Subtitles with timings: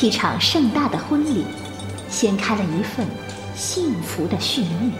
[0.00, 1.44] 一场盛大的婚礼，
[2.08, 3.04] 掀开了一份
[3.56, 4.92] 幸福的序幕。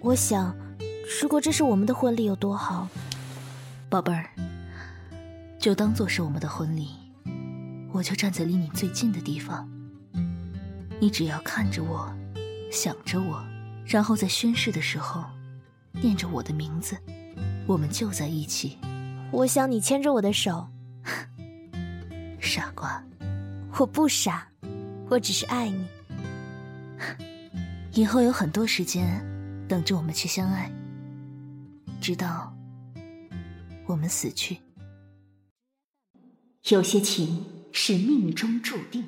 [0.00, 0.52] 我想，
[1.22, 2.88] 如果这是我们的婚礼有多好，
[3.88, 4.28] 宝贝儿，
[5.56, 6.88] 就当做是我们的婚礼。
[7.92, 9.68] 我就站在离你最近的地方，
[10.98, 12.12] 你只要看着我，
[12.72, 13.40] 想着我，
[13.86, 15.24] 然后在宣誓的时候
[15.92, 16.96] 念着我的名字，
[17.66, 18.78] 我们就在一起。
[19.30, 20.66] 我想你牵着我的手，
[22.40, 23.04] 傻瓜，
[23.78, 24.46] 我不傻，
[25.08, 25.86] 我只是爱你。
[27.92, 29.22] 以后有很多时间。
[29.66, 30.70] 等着我们去相爱，
[32.02, 32.54] 直到
[33.86, 34.58] 我们死去。
[36.68, 39.06] 有些情是命中注定。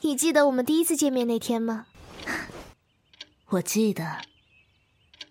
[0.00, 1.88] 你记得我们第一次见面那天吗？
[3.52, 4.20] 我记得，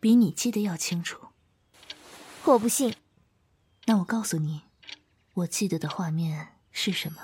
[0.01, 1.29] 比你记得要清楚。
[2.43, 2.93] 我不信。
[3.85, 4.63] 那我告诉你，
[5.35, 7.21] 我记得的画面是什么。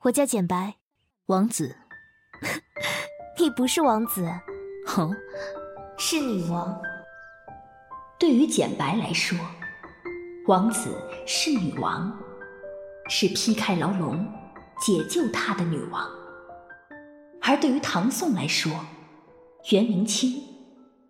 [0.00, 0.76] 我叫简白，
[1.26, 1.78] 王子。
[3.40, 4.26] 你不是王子，
[4.98, 5.10] 哦，
[5.96, 6.78] 是女王。
[8.18, 9.38] 对于简白来说，
[10.46, 10.94] 王子
[11.26, 12.14] 是女王，
[13.08, 14.30] 是劈开牢笼
[14.78, 16.06] 解救他的女王；
[17.40, 18.70] 而对于唐宋来说，
[19.70, 20.42] 袁明清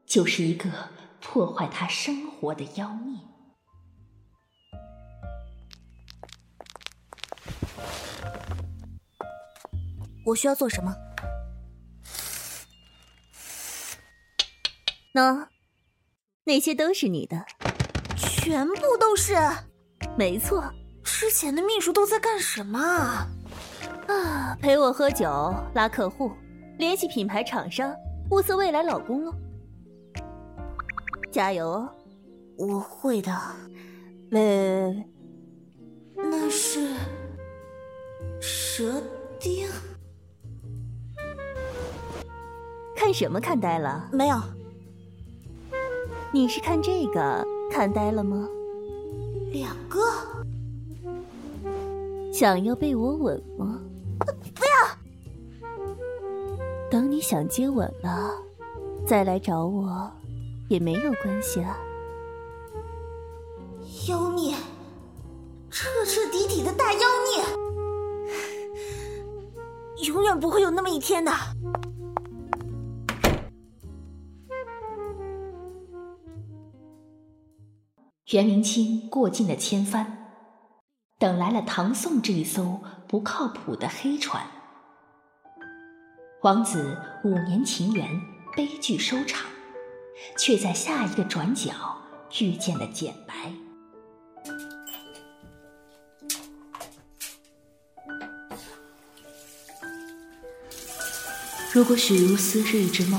[0.06, 0.70] 就是一个
[1.20, 3.18] 破坏他生活的妖孽。
[10.26, 10.94] 我需要做什么？
[15.12, 15.48] 喏，
[16.44, 17.44] 那些都是你的，
[18.44, 19.34] 全部都是。
[20.18, 20.62] 没错，
[21.02, 23.26] 之前的秘书都在干什么啊？
[24.06, 26.30] 啊，陪我喝酒，拉客户，
[26.76, 27.96] 联系品牌厂商，
[28.30, 29.34] 物色未来老公喽。
[31.32, 31.88] 加油哦！
[32.58, 33.32] 我会的。
[34.30, 35.04] 喂喂
[36.16, 36.90] 喂，那是
[38.42, 39.02] 蛇
[39.40, 39.66] 钉。
[42.94, 44.06] 看什么看呆了？
[44.12, 44.38] 没有。
[46.30, 47.43] 你是看这个
[47.84, 48.48] 看呆了吗？
[49.52, 50.00] 两个。
[52.32, 53.78] 想要被我吻吗？
[54.54, 54.72] 不要。
[56.90, 58.30] 等你想接吻了，
[59.06, 60.10] 再来找我，
[60.70, 61.76] 也没有关系啊。
[64.08, 64.54] 妖孽，
[65.70, 67.00] 彻彻底底的大妖
[67.36, 67.44] 孽，
[70.08, 71.30] 永远不会有那么一天的。
[78.34, 80.18] 袁明清过尽了千帆，
[81.20, 84.44] 等来了唐宋这一艘不靠谱的黑船。
[86.42, 88.20] 王子五年情缘
[88.56, 89.48] 悲剧收场，
[90.36, 91.70] 却在下一个转角
[92.40, 93.52] 遇见了简白。
[101.72, 103.16] 如果许如斯是一只猫，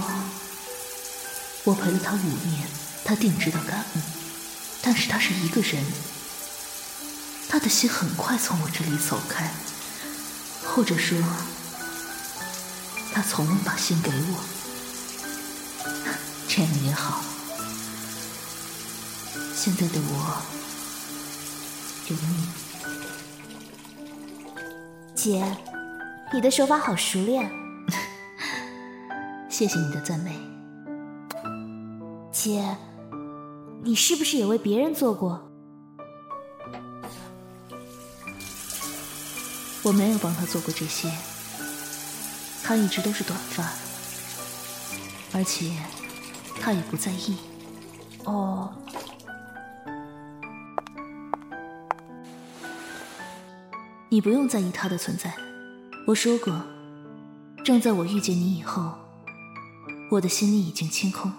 [1.63, 2.67] 我陪了他五年，
[3.05, 3.84] 他定知道感恩。
[4.97, 5.83] 但是他是一个人，
[7.49, 9.51] 他的心很快从我这里走开，
[10.63, 11.17] 或者说，
[13.13, 14.39] 他从未把心给我。
[16.47, 17.21] 这样也好，
[19.53, 20.41] 现在的我
[22.07, 22.47] 有你。
[25.13, 25.57] 姐，
[26.33, 27.51] 你的手法好熟练。
[29.51, 30.39] 谢谢你的赞美，
[32.31, 32.63] 姐。
[33.85, 35.47] 你是不是也为别人做过？
[39.83, 41.07] 我没有帮他做过这些，
[42.63, 43.63] 他一直都是短发，
[45.33, 45.71] 而且
[46.59, 47.37] 他也不在意。
[48.23, 48.73] 哦，
[54.09, 55.31] 你不用在意他的存在。
[56.07, 56.59] 我说过，
[57.63, 58.95] 正在我遇见你以后，
[60.09, 61.31] 我的心里已经清空。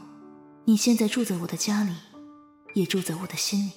[0.67, 1.93] 你现在住在我的家里。
[2.77, 3.73] 也住在我的心里。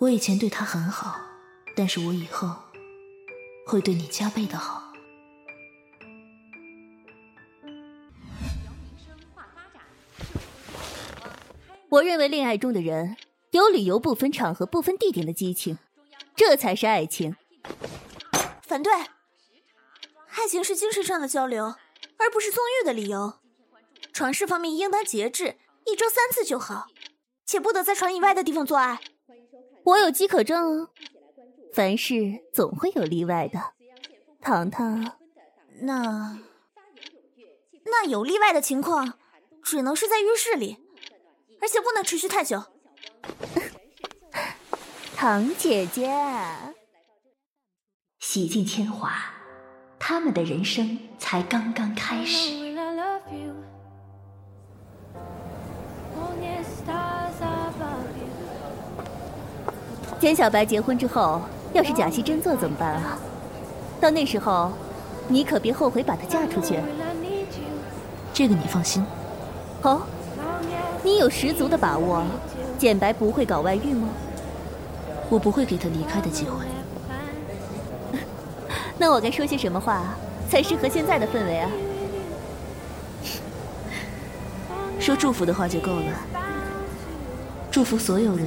[0.00, 1.20] 我以前对他很好，
[1.76, 2.52] 但是我以后
[3.64, 4.92] 会对你加倍的好。
[11.88, 13.16] 我认为恋爱中的人
[13.52, 15.78] 有理由不分场合、不分地点的激情，
[16.34, 17.36] 这才是爱情。
[18.62, 18.92] 反对，
[20.30, 21.76] 爱情是精神上的交流，
[22.16, 23.34] 而不是纵欲的理由。
[24.12, 26.88] 床事方面应当节制，一周三次就好。
[27.44, 29.00] 且不得在船以外的地方做爱。
[29.84, 30.90] 我有机可证哦。
[31.72, 33.72] 凡事总会有例外的，
[34.40, 35.16] 糖糖。
[35.80, 36.38] 那
[37.84, 39.18] 那有例外的情况，
[39.62, 40.78] 只能是在浴室里，
[41.60, 42.62] 而且不能持续太久。
[45.16, 46.12] 糖姐姐，
[48.18, 49.12] 洗尽铅华，
[49.98, 52.61] 他们的人生才刚刚开始。
[60.22, 61.42] 简小白结婚之后，
[61.72, 63.18] 要是假戏真做怎么办啊？
[64.00, 64.70] 到那时候，
[65.26, 66.78] 你可别后悔把她嫁出去。
[68.32, 69.04] 这个你放心。
[69.82, 70.02] 哦，
[71.02, 72.22] 你有十足的把握，
[72.78, 74.10] 简白不会搞外遇吗？
[75.28, 76.66] 我不会给他离开的机会。
[78.98, 80.04] 那我该说些什么话
[80.48, 81.68] 才适合现在的氛围啊？
[85.00, 86.12] 说祝福的话就够了。
[87.72, 88.46] 祝福所有人